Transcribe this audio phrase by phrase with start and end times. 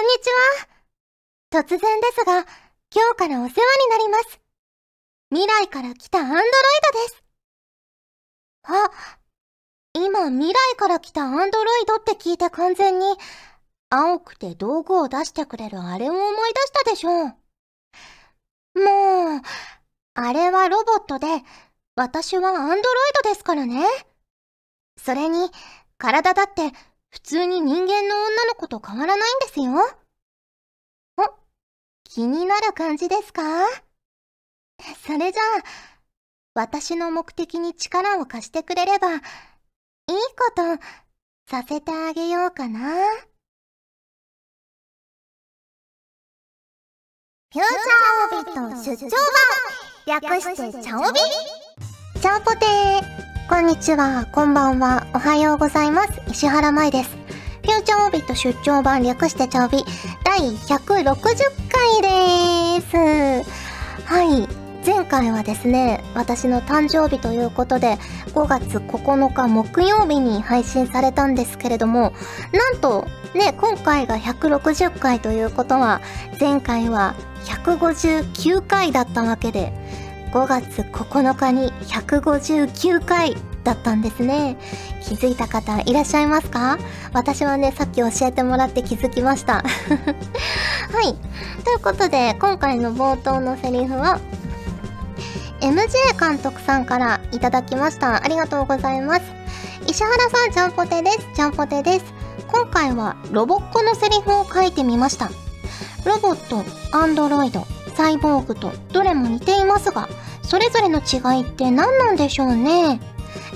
[0.00, 0.28] んにち
[1.52, 1.62] は。
[1.62, 2.46] 突然ですが、
[2.94, 3.54] 今日からお世話に
[3.90, 4.40] なります。
[5.30, 6.44] 未来から来たアンドロイ
[6.92, 7.24] ドです。
[8.64, 8.90] あ、
[9.92, 13.16] 今未来から来たアンドロイドって聞いて完全に、
[13.90, 18.80] 青くて道具を出してくれるあれを思い出したでしょう。
[18.80, 19.40] もう、
[20.14, 21.26] あれはロボットで、
[21.96, 23.84] 私はアンドロイドですからね。
[24.96, 25.50] それに、
[25.98, 26.72] 体だって
[27.10, 29.72] 普通に人間の女の子と変わらないんですよ。
[31.16, 31.22] お、
[32.04, 33.42] 気になる感じですか？
[35.04, 35.44] それじゃあ、
[36.54, 40.62] 私の目的に力を貸してくれれば、いいこと
[41.50, 42.80] させてあげようかな。
[47.52, 49.10] フューチャーオビット出張
[50.06, 51.18] 版略してチャオビ
[52.20, 56.22] チャオポテーこんにちは、こんばんは、おはようございます。
[56.28, 57.10] 石原舞です。
[57.10, 59.84] フューチャーオービット出張版略してチャオビ
[60.24, 61.04] 第160
[61.68, 62.00] 回
[62.80, 62.96] です。
[64.04, 64.48] はい。
[64.86, 67.98] 前回はですね、私の誕生日ということで、
[68.34, 72.12] 5月9日木曜日に配信されたんですけれども、
[72.52, 76.00] なんと、ね、今回が160回ということは、
[76.38, 79.72] 前回は159回だったわけで、
[80.32, 84.56] 5月9日に159回だったんですね。
[85.02, 86.78] 気づいた方いらっしゃいますか？
[87.12, 89.62] 私はね、さっき教えてもらって気づきました。
[90.92, 91.16] はい。
[91.64, 94.20] ということで、今回の冒頭のセリフは、
[95.60, 98.24] MJ 監督さんからいただきました。
[98.24, 99.22] ありがとうございます。
[99.86, 101.18] 石原さん、ちゃんぽてです。
[101.34, 102.04] ちゃんぽてです。
[102.52, 105.30] 今回はロボッコのセリフを書いてみました。
[106.04, 106.64] ロボット、
[106.96, 110.08] アンドロイド、サイボーグとどれも似ていますが、
[110.42, 113.00] それぞれの違いって何なんでしょうね？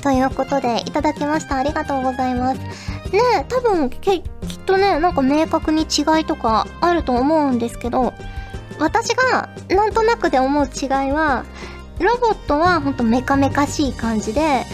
[0.03, 1.57] ということで、いただきました。
[1.57, 2.61] ありがとうございます。
[2.61, 2.69] ね
[3.41, 4.23] え、多分、きっ
[4.67, 8.13] とね、なんか明確に違いとかあると思うんですけど、
[8.79, 11.45] 私がなんとなくで思う違いは、
[12.01, 14.65] ロボットはほんとメカメカしい感じで、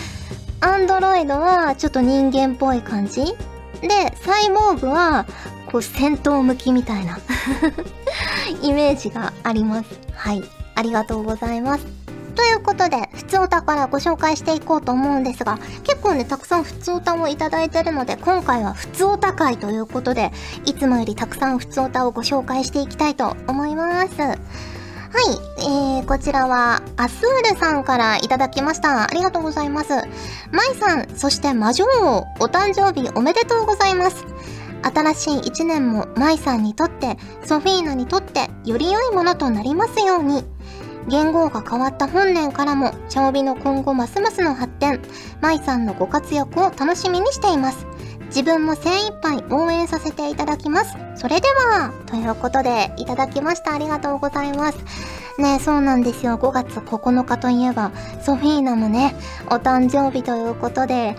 [0.61, 3.25] アンドロイドはちょっと人間っぽい感じ
[3.81, 5.27] で、サイボーグは
[5.71, 7.19] こう戦闘向きみたいな
[8.63, 9.87] イメージがあります。
[10.15, 10.43] はい。
[10.75, 12.01] ありがとうございます。
[12.35, 20.33] ということで、普通歌からご紹介していこうと思うんですが、結構ね、たくさん普通歌をいただいてるので、今回は普通歌会ということで、
[20.65, 24.17] いつもよりたくさん普通歌をご紹介していきたいと思います。
[24.21, 24.37] はい、
[25.59, 29.05] えー、こちらは、アスールさんからいただきました。
[29.05, 29.91] ありがとうございます。
[30.53, 34.25] マイさん、そして魔女王、お誕生日おめでとうございます。
[34.83, 40.45] 新しい一年も舞さんにとって、ソフィーナにとって、より良いものとなりますように。
[41.09, 45.01] 言語が変わった本年からも、調美の今後ますますの発展、
[45.41, 47.87] 舞さんのご活躍を楽しみにしています。
[48.27, 50.97] 自分も精一杯応援させていただきます。
[51.17, 53.75] それでは、ということで、いただきました。
[53.75, 54.79] ありがとうございます。
[55.41, 56.39] ねそうなんですよ。
[56.39, 57.91] 5月9日といえば、
[58.23, 59.15] ソフィーナもね、
[59.47, 61.17] お誕生日ということで、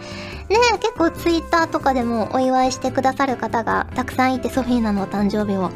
[0.49, 5.71] ね結構ツイッターとかでもお祝いしてくださる方がたくさんいて、ソフィーナのお誕生日を。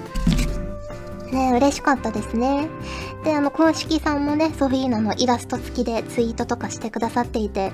[1.32, 2.70] ね嬉しかったですね。
[3.24, 7.72] で、あの、公式さんもね、ソフィーナのイラスト付きでツイートとかしてくださっていて、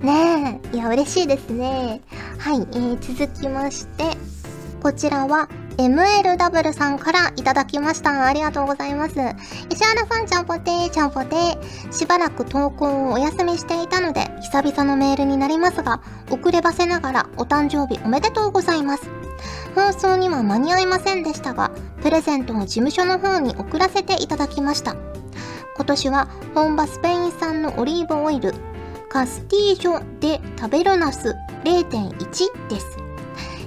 [0.00, 2.00] ねえ、いや、嬉しいですね。
[2.38, 4.04] はい、えー、続きまして、
[4.82, 8.26] こちらは、MLW さんからいただきました。
[8.26, 9.14] ありがとうございます。
[9.70, 11.92] 石原さん、ちゃんぽてー、ちゃんぽてー。
[11.92, 16.00] しばらく投稿をお休みしていたので、久々のメールになりますが、
[16.30, 19.10] 遅ればせながらお誕生日おめでとうございます。
[19.74, 21.70] 放送には間に合いませんでしたが、
[22.02, 24.96] プレゼントを事務所の方に送らせていただきました。
[25.76, 28.54] 今年は本場スペイン産のオリーブオイル、
[29.10, 33.05] カスティージョ・デ・タベロナス0.1です。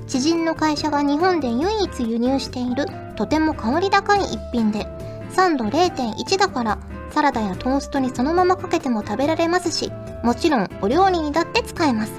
[0.10, 4.88] 知人の会社が日本で唯一輸入しているとても香り高い一品で、
[5.30, 6.80] 酸度0.1だから
[7.12, 9.92] サラダやトーストにそのままかけても食べられますし、
[10.24, 12.12] もちろんお料理にだって使えます。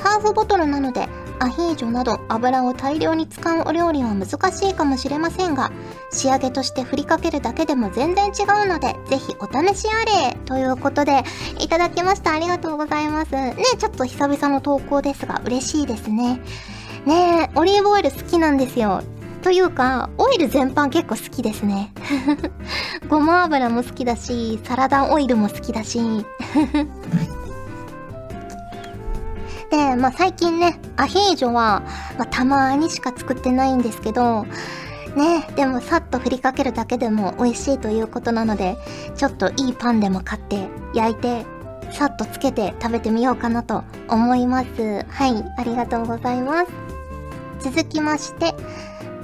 [0.00, 1.08] ハーフボトルなので
[1.38, 5.70] アヒージョなど油を大量に使うお料理は難しいかもしれませんが、
[6.10, 11.22] 仕上げとして振りかけるだけでも全然違うので、ぜひお試しあれということで、
[11.60, 12.32] いただきました。
[12.32, 13.32] ありがとうございます。
[13.32, 16.40] ね、ちょっと久々の投稿ですが、嬉しいですね。
[17.06, 19.02] ねオリーブオイル好きなんですよ。
[19.42, 21.92] というか、オイル全般結構好きですね。
[23.08, 26.00] ごま油も好きだし、サラダオイルも好きだし。
[29.70, 31.84] で、まあ最近ね、アヒージョは、
[32.18, 34.46] まあ、たまにしか作ってないんですけど、
[35.14, 38.76] ね、でもさっと振りかけるだけでも美味しいということなので、
[39.14, 41.46] ちょっといいパンでも買って焼いて、
[41.92, 45.06] さっとつけて食べてみようかなと思います。
[45.08, 46.85] はい、ありがとうございます。
[47.60, 48.54] 続きまして、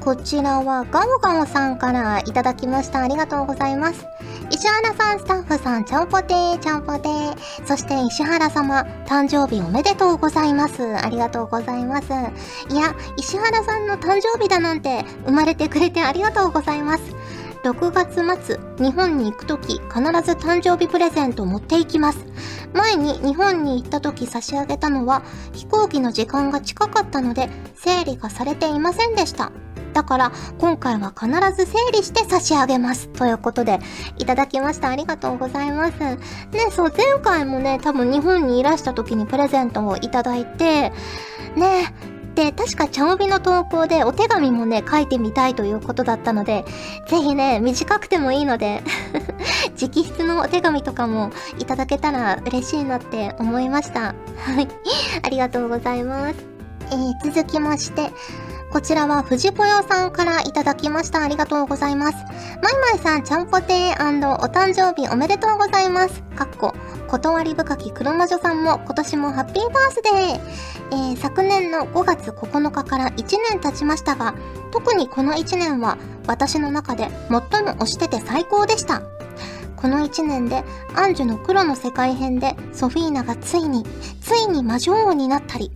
[0.00, 3.02] こちらはガオガオさんからいただきました。
[3.02, 4.04] ありがとうございます。
[4.50, 7.66] 石原さん、スタッフさん、ちゃんぽてー、ちゃんぽてー。
[7.66, 10.96] そして石原様、誕生日おめでとうございます。
[10.96, 12.08] ありがとうございます。
[12.08, 17.02] いや、石原さんの誕生日だなんて、生まれてくれてありがとうございます。
[17.64, 22.26] 6月末、日本に行くとき、必ず誕生日プレゼント持っていきます。
[22.74, 25.22] 前に日本に行ったとき差し上げたのは、
[25.52, 29.52] 飛行機の時間が近かったので、整理がされていませんでした。
[29.92, 33.08] だから、今回は必ず整理して差し上げます。
[33.08, 33.78] ということで、
[34.18, 34.88] いただきました。
[34.88, 36.00] ありがとうございます。
[36.00, 36.18] ね、
[36.72, 40.92] そう、前回もね、多分日本にいらした時にプレゼントをいただいて、
[41.54, 41.94] ね、
[42.34, 46.64] で、確かちゃおびの投稿でお手紙もね、書いてみたいということだったので、
[47.06, 48.82] ぜひね、短くてもいいので
[49.80, 54.14] 直筆のお手紙とかもいただけたら嬉しいなって思いました。
[54.38, 54.68] はい。
[55.22, 56.34] ありがとうございます。
[56.90, 58.10] えー、続きまして、
[58.72, 61.22] こちらは藤ぽよさんからいただきました。
[61.22, 62.16] ありがとうございます。
[62.62, 66.22] まいまいさん、ちゃんぽてーお誕生日おめでとうございます。
[66.34, 66.72] かっこ、
[67.06, 71.10] 断り深き黒魔女さんも今年もハッピーバースデー。
[71.10, 73.14] えー、昨年の5月9日から1
[73.50, 74.34] 年経ちましたが、
[74.70, 77.40] 特にこの1年は私の中で最も
[77.74, 79.02] 推してて最高でした。
[79.76, 80.64] この1年で
[80.94, 83.84] アンジュの黒の世界編でソフィーナがついに、
[84.22, 85.70] ついに魔女王になったり、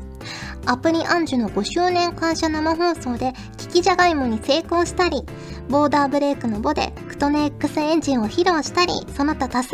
[0.69, 5.23] アプリアンジュの5周年感謝生放送で聞きじゃがいもに成功したり、
[5.69, 9.71] ボーダーブレイクのボでクトネ X エンジンを披露したり、その他多数。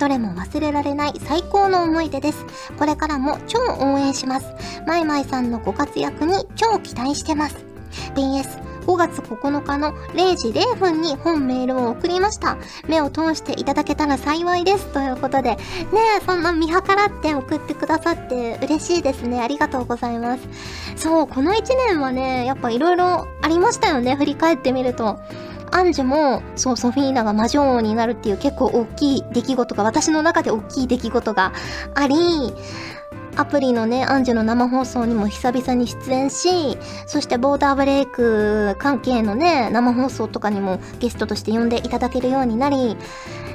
[0.00, 2.44] どれも忘れられない最高の思い出です。
[2.76, 4.46] これからも超応援します。
[4.86, 7.56] マイマイさんのご活躍に超期待してます。
[8.16, 12.56] BS、5月9日の0時0分に本メールを送りました。
[12.86, 14.86] 目を通していただけたら幸いです。
[14.92, 15.58] ということで、ね
[16.20, 19.40] え、そんな見計らって送ってくださって嬉しいですね。
[19.40, 20.48] ありがとうございます。
[20.96, 24.14] そう、この1年はね、やっぱ色々ありましたよね。
[24.14, 25.18] 振り返ってみると。
[25.72, 31.52] アンジュも、そう、ソフィーナが魔女王になるっていう結構大きい出来事が、私の中で大きい出来事が
[31.94, 32.54] あり、
[33.36, 42.96] アプリのね、アンジュの生放送にも久々に出演し、そしてボーダーブレイク関係のね、生放送とかにもゲストとして呼んでいただけるようになり、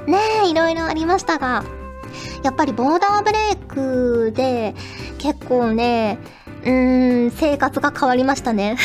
[0.06, 1.64] ねえ、いろいろありましたが、
[2.44, 4.76] やっぱりボーダーブレイクで
[5.18, 6.20] 結構ね、
[6.64, 8.78] うーん、生活が変わりましたね。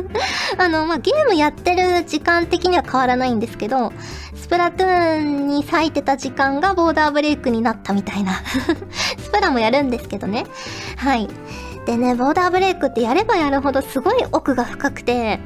[0.56, 3.92] あの、まあ、ゲームやってる時間的には変わらないんですけど、
[4.34, 8.32] スプラトゥーンに割いてた時間がボーダーブレイクになったみたいな。
[9.18, 10.46] スプラもやるんですけどね。
[10.96, 11.28] はい。
[11.86, 15.40] でね、ボーダーブレイクってやればやるほどすごい奥が深くて、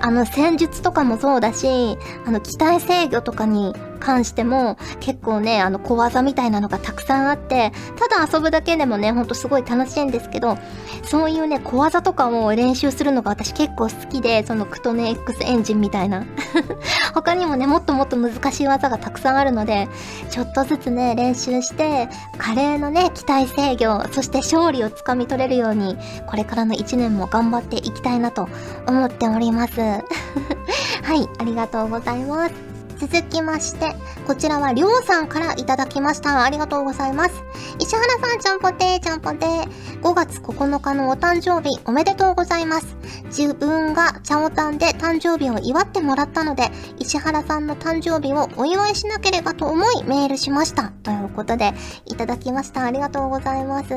[0.00, 10.58] あの戦術とかもそうだし、あの機体制御とかに関しても結構ね、あの小技みたいなのがたくさんあって、ただ遊ぶだけでもね、ほんとすごい楽しいんですけど、
[11.04, 16.24] そういうね、小技とかを練習するのが私結構好きで、そのクトネ X エンジンみたいな。
[17.14, 19.88] 他にもね、もっともっと難しい技がたくさんあるので、
[20.30, 25.96] ちょっとずつね、練習して、華麗のね、機体制御、そして勝利をつかみ取れるように、
[26.26, 28.48] これからの1年も頑張っていきたいなと
[28.86, 29.80] 思っております。
[29.80, 32.67] はい、ありがとうございます。
[33.00, 33.94] 続きまして、
[34.26, 36.42] こちらはりょうさんからいただきました。
[36.42, 37.42] ありがとうございます。
[37.78, 39.68] 石原さん、ちゃんぽてー、ちゃんぽてー。
[40.02, 42.96] 5月9日のお誕生日、おめでとうございます。
[43.26, 50.92] 自分がチャオタンで誕生日を祝ってもらったので、石原さんの誕生日をお祝いしなければと思いメールしました。
[51.02, 51.74] ということで、
[52.06, 52.84] いただきました。
[52.84, 53.94] ありがとうございます。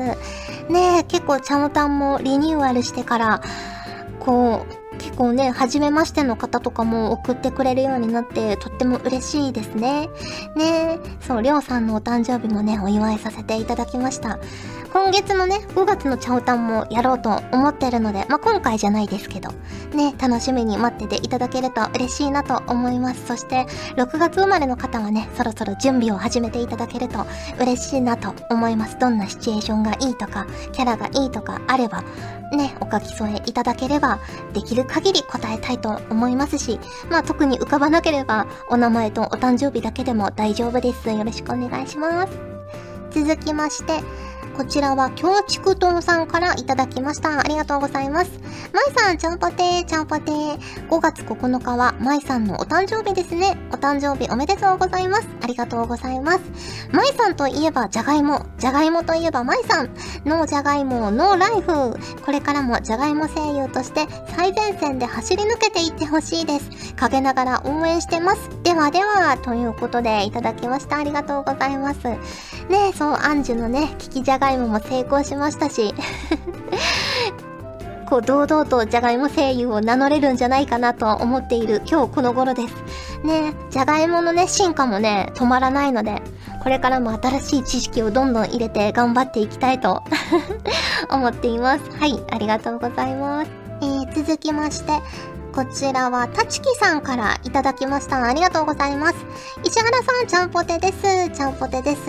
[0.68, 3.42] ねえ、結構チャオタンもリニューアルしてから、
[4.20, 10.08] こう、結構ね、初めましての方とかも送ってくれるようになって、とっても嬉しいですね。
[10.54, 14.38] ねそう、りょうさんのお誕生日もね、お祝いさせていただきました。
[14.92, 19.50] 今月のね、5月のチャオタンもやろうと思ってるので、まあ、今回じゃないですけど、
[19.92, 23.26] ね、楽しみに待ってていただけると嬉しいなと思います。
[23.26, 23.66] そして、
[23.96, 27.26] 6月生まれの方はね、そろそろ準備を始めていただけると
[27.58, 28.98] 嬉しいなと思います。
[29.00, 32.04] どんなシチュエーションがいいとか、キャラがいいとかあれば、
[32.56, 34.18] ね、お書き添えいただければ、
[34.52, 36.78] できる限り答えたいと思いますし、
[37.10, 41.10] まあ特に浮かばなければ、お名前とお誕生日だけでも大丈夫です。
[41.10, 42.38] よろしくお願いします。
[43.10, 44.00] 続きまして、
[44.56, 47.40] こちらは、京畜堂さんからいただきました。
[47.40, 48.30] ありがとうございます。
[48.72, 50.88] まいさん、ちゃんぽてー、ちゃんぽてー。
[50.88, 53.56] 5月9日は、まいさんのお誕生日ですね。
[53.70, 55.28] お誕生日おめでとうございます。
[55.42, 56.40] ありがとうございます。
[56.92, 58.44] まいさんといえば、じゃがいも。
[58.58, 59.90] じゃがいもといえば、まいさん。
[60.26, 61.98] ノーじゃがいも、ノーライフ。
[62.24, 64.06] これからもじゃがいも声優として
[64.36, 66.94] 最前線で走り抜けていってほしいです。
[66.96, 68.50] 陰ながら応援してます。
[68.62, 70.98] ではでは、ということでいただきました。
[70.98, 72.04] ありがとうございます。
[72.04, 75.94] ねえ、そう、アンジュのね、聞きじゃがいもも成功しましたし
[78.12, 82.74] こう堂々とじゃがいも声優を名乗れるんじゃないかなと思っている今日この頃です。
[83.24, 86.20] ねじゃがいものね、進化もね、止まらないので、
[86.62, 90.02] これからも新しい知識をどんどん入れて頑張っていきたいと
[91.08, 91.90] 思っています。
[91.98, 93.50] はい、ありがとうございます。
[93.80, 94.92] えー、続きまして、
[95.54, 98.24] こちらは、たちきさんからいただきました。
[98.24, 99.16] ありがとうございます。
[99.62, 101.28] 石原さん、ちゃんぽてです。
[101.28, 102.00] ちゃんぽてです。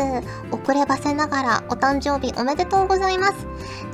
[0.50, 3.34] 遅ればせながら、お誕生日おめでとうございます。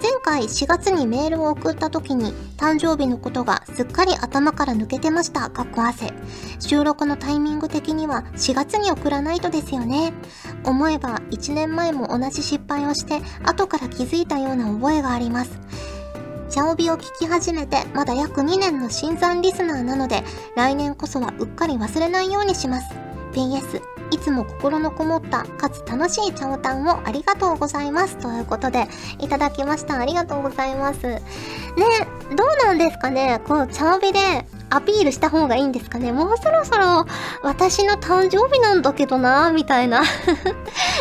[0.04, 5.50] 前回4月にメールを送った時に、誕生日のことがすっかり頭から抜けてました。
[5.50, 6.14] かっこ汗。
[6.60, 10.14] 収録のタイミング的には4月に送らないとですよね。
[10.64, 15.60] 思えば1年前も同じ失敗をして、後から気づいたような覚えがあります。
[16.50, 20.24] チャオビを聞き始めてまだ約2年の新参リスナーなので、
[20.56, 22.96] 来年こそはうっかり忘れないようにします。
[23.34, 28.18] PS、いつも心のこもったかつ楽しいチャオタンをありがとうございます。
[28.18, 28.88] ということで、
[29.20, 30.00] いただきました。
[30.00, 31.06] ありがとうございます。
[31.06, 31.22] ね、
[32.36, 34.20] どうなんですかねこう、チャオビで
[34.72, 37.06] アピールした方がいいんですかねもうそろそろ
[37.42, 40.04] 私の誕生日なんだけどなみたいな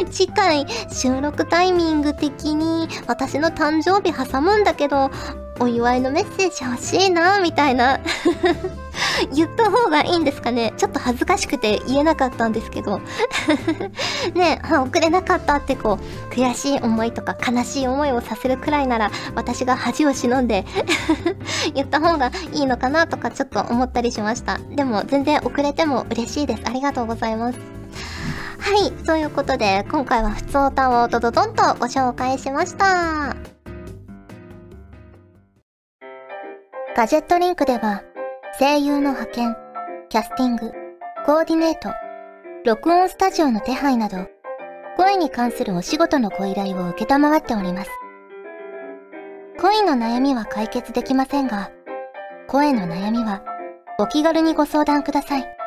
[0.07, 5.11] 次回収録タイミング的に私の誕生日挟むんだけど
[5.61, 8.01] お祝いのメッセージ欲しいなみたいな
[9.35, 13.01] 言った方がいいんですかねちょっと恥ずかしくて言えなかったんですけど
[14.35, 20.65] ねえ、遅れなかったってこう、悔しい思いとか悲しい思いをさせるくらいなら、私が恥を忍んで
[21.75, 24.59] 言った方がいいのかなとかちょっと思ったりしました。
[24.71, 26.63] でも全然遅れても嬉しいです。
[26.65, 27.78] ありがとうございます。
[28.69, 33.35] はい、ということで、今回は普通歌をドドドンとご紹介しました。
[36.95, 38.03] ガジェットリンクでは、
[38.59, 39.57] 声優の派遣、
[40.11, 40.71] キャスティング、
[41.25, 41.95] コーディネート、
[42.67, 44.29] 録音スタジオの手配など、
[44.99, 47.91] 声に関するお仕事のご依頼を受けたまわっております。
[49.63, 51.71] 恋の悩みは解決できませんが、
[52.47, 53.43] 声の悩みは
[53.99, 55.58] お気軽にご相談ください。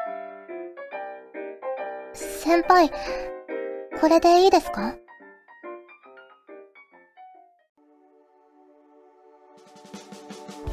[2.44, 2.90] 先輩、
[4.02, 4.96] これでいいですか？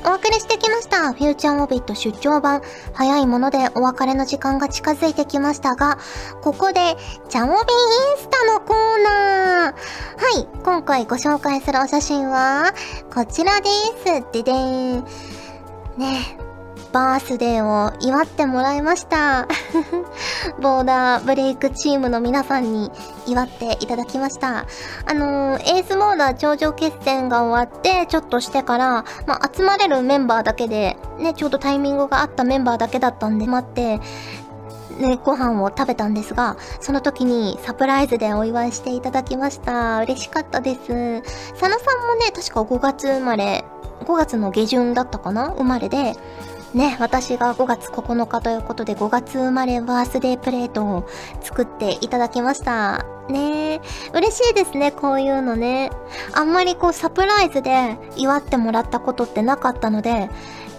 [0.06, 1.12] お送りしてきました。
[1.12, 2.62] フューチャーオビット出張版。
[2.94, 5.98] 早いものでお別れの時間が近づいてきましたが、
[6.40, 6.96] ここで、
[7.28, 7.58] チャモビイン
[8.16, 9.74] スタのコーナー。
[9.74, 12.72] はい、今回ご紹介するお写真は、
[13.12, 14.04] こちらです。
[14.32, 15.04] ででーん。
[15.98, 16.47] ねえ
[16.92, 19.46] バースデーを祝ってもらいました。
[20.60, 22.90] ボーダーブレイクチームの皆さんに
[23.26, 24.66] 祝っていただきました。
[25.06, 34.00] あのー、エースボーダー頂上決戦が終わって、ちょっとしてから、まあ、集まれるメンバーだけで、ね、ちょうどタイミングがあったメンバーだけだったんで、待って、
[34.98, 39.98] ね、ご飯を食べたんですが、その時にサプライズでお祝いしていただきました。
[40.00, 40.80] 嬉しかったです。
[40.80, 43.64] 佐野さんもね、確か5月生まれ、
[44.00, 46.14] 5月の下旬だったかな生まれで、
[46.74, 51.08] ね、私が5月9日ということで5月生まれバースデープレートを
[51.40, 53.04] 作っていただきました。
[53.28, 53.80] ね
[54.14, 55.90] 嬉しいですね、こういうのね。
[56.34, 60.30] あんまりこうサプライズで祝ってもらったことってなかったので、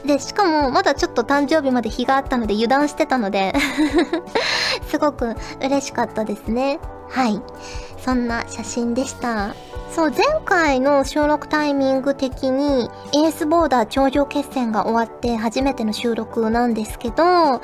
[0.06, 3.54] で、しかもまだちょっと誕生日まで日があったので油断してたので
[4.88, 6.80] すごく嬉しかったですね。
[7.10, 7.42] はい。
[7.98, 9.56] そんな写真でした。
[9.92, 17.60] そう、前回の収録タイミング的に、エースボーダー頂上決戦が終わって初めての収録なんですけど、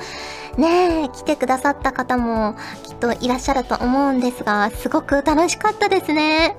[0.57, 6.55] ねえ、来てくださった方もきっといらっしゃると思うんですが、すごく楽しかったですね。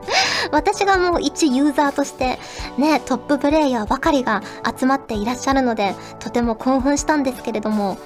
[0.52, 2.38] 私がもう一ユーザーとして、
[2.76, 4.42] ね、トッププレイヤーばかりが
[4.78, 7.96] 集まっていらっしゃるので、とても興奮したんですけれども、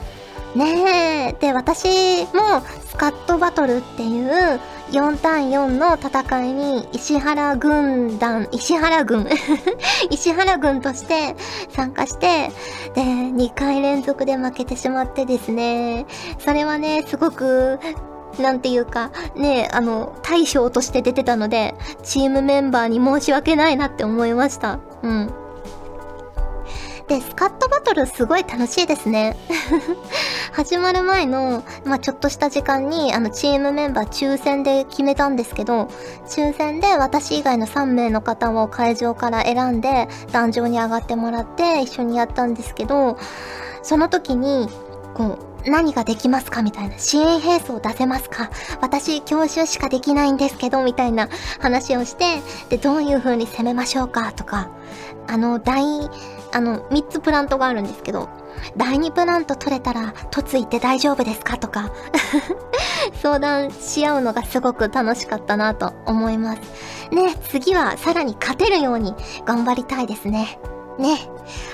[0.54, 1.32] ねえ。
[1.40, 4.60] で、私もスカットバトルっていう
[4.90, 9.26] 4対4の戦いに石原軍団、石原軍
[10.10, 11.36] 石原軍として
[11.70, 12.50] 参加して、
[12.94, 16.06] で、2回連続で負けてしまってですね、
[16.38, 17.78] それはね、すごく
[18.38, 24.80] なんていうか、ねあの、大将として出てたので、チームメンバーに申し訳ないなって思いました。
[25.02, 25.39] うん。
[27.10, 29.36] で、スカットバトルすごい楽しいですね。
[30.54, 35.88] 始まる前の、まあ、ちょっとした時間に、あの、チームメンバー抽選で決めたんですけど、
[36.28, 43.18] 抽選で私以外の3名の方を会場から選んで、壇上に上がってもらって一緒にやったんですけど、
[43.82, 44.68] その時に、
[45.12, 45.36] こ
[45.66, 46.96] う、何ができますかみたいな。
[46.96, 48.50] 支援兵装出せますか
[48.80, 54.68] 私、教習しかできないんですけど、みたいな話をして、で、どういう風に攻めましょうかとか、
[55.26, 56.08] あの、大、
[56.52, 58.28] あの、3つプラントがあるんですけど、
[58.76, 61.56] 第2プラント取れたら、突いて大丈夫ですか？
[61.56, 61.90] とか
[63.22, 66.60] 相談し合うのがすごく楽しかったなと思います。
[67.12, 69.14] ね、次はさらに勝てるように
[69.44, 70.58] 頑張りたいですね。
[70.98, 71.18] ね。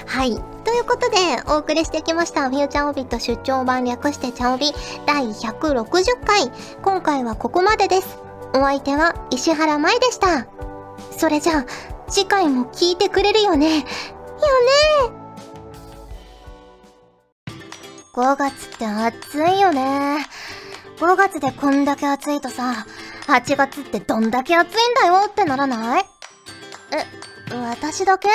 [0.07, 0.41] はい。
[0.65, 1.17] ということで、
[1.49, 4.73] お送りしてきました、フューチャーオビット出張版略してチャオビ
[5.07, 6.51] 第160回。
[6.83, 8.19] 今回はここまでです。
[8.55, 10.47] お相手は石原舞でした。
[11.17, 11.65] それじゃあ、
[12.09, 13.43] 次回も聞いてくれる。
[13.43, 13.85] よね
[14.43, 15.17] よね
[18.15, 20.25] 5月って暑いよね。
[20.99, 22.87] 5月でこんだけ暑いとさ、
[23.27, 26.05] 8月ってどんだけ暑いんだよってならない？
[26.93, 27.05] え、
[27.55, 28.29] 私だけ？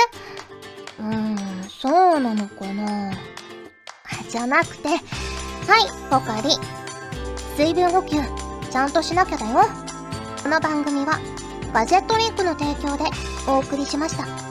[1.00, 3.12] うーん、そうなのかな
[4.30, 5.00] じゃなくて、はい、
[6.12, 6.50] ポカリ。
[7.58, 8.18] 水分補給、
[8.70, 9.66] ちゃんとしなきゃだよ。
[10.44, 11.20] この番組は、
[11.74, 13.06] ガジェットリンクの提供で
[13.48, 14.51] お送りしました。